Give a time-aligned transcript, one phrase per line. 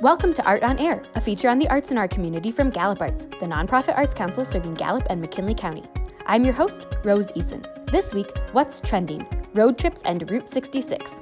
[0.00, 3.02] Welcome to Art on Air, a feature on the arts in our community from Gallup
[3.02, 5.84] Arts, the nonprofit arts council serving Gallup and McKinley County.
[6.24, 7.66] I'm your host, Rose Eason.
[7.92, 9.28] This week, what's trending?
[9.52, 11.20] Road trips and Route 66.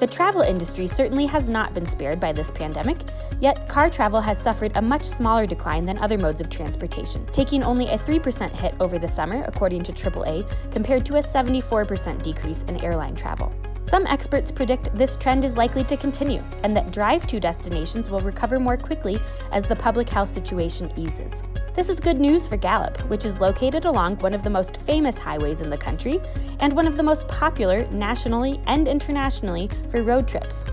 [0.00, 3.02] The travel industry certainly has not been spared by this pandemic,
[3.40, 7.62] yet car travel has suffered a much smaller decline than other modes of transportation, taking
[7.62, 12.62] only a 3% hit over the summer, according to AAA, compared to a 74% decrease
[12.62, 13.54] in airline travel.
[13.84, 18.20] Some experts predict this trend is likely to continue and that drive to destinations will
[18.20, 19.18] recover more quickly
[19.52, 21.44] as the public health situation eases.
[21.74, 25.18] This is good news for Gallup, which is located along one of the most famous
[25.18, 26.18] highways in the country
[26.60, 30.64] and one of the most popular nationally and internationally for road trips.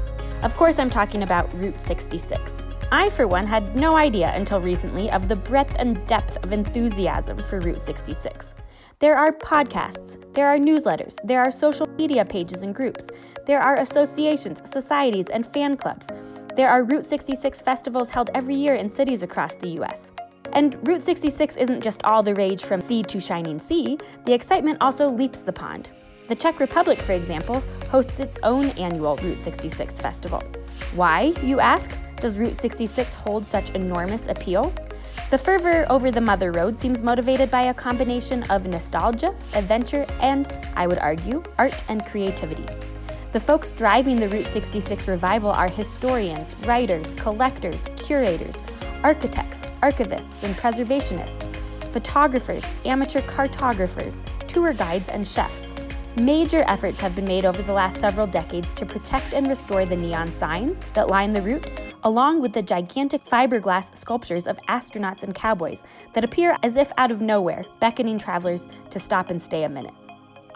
[0.41, 2.63] Of course, I'm talking about Route 66.
[2.93, 7.37] I, for one, had no idea until recently of the breadth and depth of enthusiasm
[7.37, 8.53] for Route 66.
[8.99, 13.09] There are podcasts, there are newsletters, there are social media pages and groups,
[13.47, 16.09] there are associations, societies, and fan clubs.
[16.57, 20.11] There are Route 66 festivals held every year in cities across the U.S.
[20.51, 24.79] And Route 66 isn't just all the rage from sea to shining sea, the excitement
[24.81, 25.89] also leaps the pond.
[26.27, 30.43] The Czech Republic, for example, hosts its own annual Route 66 festival.
[30.93, 34.71] Why, you ask, does Route 66 hold such enormous appeal?
[35.31, 40.47] The fervor over the Mother Road seems motivated by a combination of nostalgia, adventure, and,
[40.75, 42.65] I would argue, art and creativity.
[43.31, 48.61] The folks driving the Route 66 revival are historians, writers, collectors, curators,
[49.03, 51.55] architects, archivists, and preservationists,
[51.91, 55.71] photographers, amateur cartographers, tour guides, and chefs.
[56.17, 59.95] Major efforts have been made over the last several decades to protect and restore the
[59.95, 65.33] neon signs that line the route, along with the gigantic fiberglass sculptures of astronauts and
[65.33, 69.69] cowboys that appear as if out of nowhere, beckoning travelers to stop and stay a
[69.69, 69.93] minute.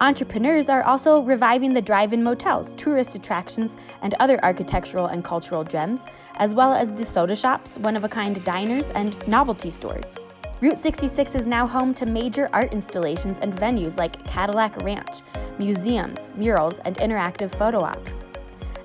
[0.02, 5.64] Entrepreneurs are also reviving the drive in motels, tourist attractions, and other architectural and cultural
[5.64, 10.18] gems, as well as the soda shops, one of a kind diners, and novelty stores.
[10.62, 15.20] Route 66 is now home to major art installations and venues like Cadillac Ranch,
[15.60, 18.22] museums, murals, and interactive photo ops.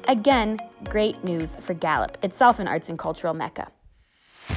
[0.09, 0.59] Again,
[0.89, 3.71] great news for Gallup, itself an arts and cultural mecca.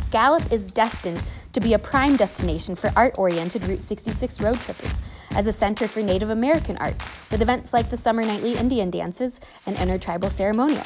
[0.09, 4.99] Gallup is destined to be a prime destination for art oriented Route 66 road trippers
[5.35, 6.95] as a center for Native American art,
[7.29, 10.85] with events like the Summer Nightly Indian Dances and Intertribal Ceremonial.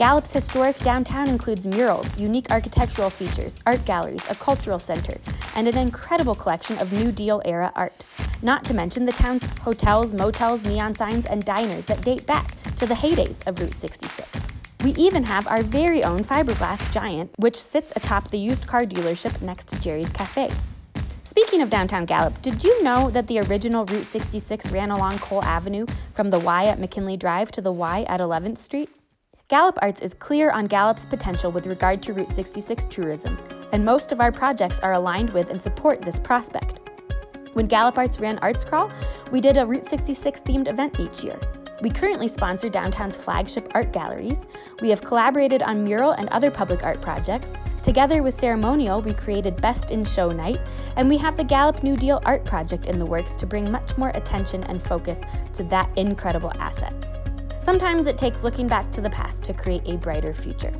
[0.00, 5.20] Gallup's historic downtown includes murals, unique architectural features, art galleries, a cultural center,
[5.56, 8.06] and an incredible collection of New Deal era art.
[8.40, 12.86] Not to mention the town's hotels, motels, neon signs, and diners that date back to
[12.86, 14.48] the heydays of Route 66.
[14.84, 19.42] We even have our very own fiberglass giant, which sits atop the used car dealership
[19.42, 20.50] next to Jerry's Cafe.
[21.24, 25.44] Speaking of downtown Gallup, did you know that the original Route 66 ran along Coal
[25.44, 25.84] Avenue
[26.14, 28.88] from the Y at McKinley Drive to the Y at 11th Street?
[29.50, 33.36] Gallup Arts is clear on Gallup's potential with regard to Route 66 tourism,
[33.72, 36.78] and most of our projects are aligned with and support this prospect.
[37.54, 38.92] When Gallup Arts ran Arts Crawl,
[39.32, 41.36] we did a Route 66 themed event each year.
[41.82, 44.46] We currently sponsor downtown's flagship art galleries.
[44.82, 47.56] We have collaborated on mural and other public art projects.
[47.82, 50.60] Together with Ceremonial, we created Best in Show Night,
[50.94, 53.98] and we have the Gallup New Deal Art Project in the works to bring much
[53.98, 55.24] more attention and focus
[55.54, 57.19] to that incredible asset.
[57.60, 60.72] Sometimes it takes looking back to the past to create a brighter future.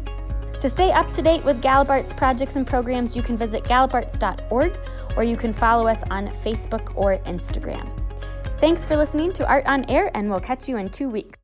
[0.61, 4.79] To stay up to date with Gallup Arts projects and programs, you can visit galluparts.org
[5.17, 7.89] or you can follow us on Facebook or Instagram.
[8.61, 11.39] Thanks for listening to Art on Air, and we'll catch you in two weeks.